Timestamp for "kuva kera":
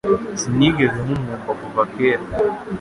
1.61-2.23